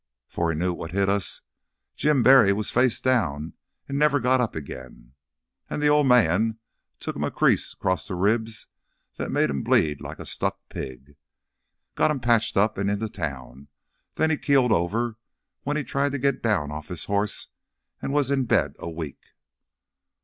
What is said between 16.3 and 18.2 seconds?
down off his hoss an'